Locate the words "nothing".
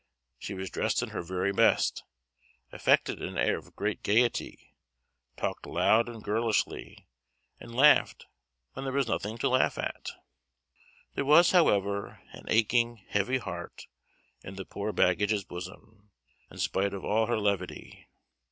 9.07-9.37